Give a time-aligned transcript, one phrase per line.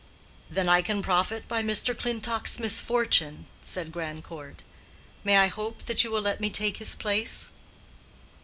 [0.49, 1.95] "Then I can profit by Mr.
[1.95, 4.63] Clintock's misfortune?" said Grandcourt.
[5.23, 7.51] "May I hope that you will let me take his place?"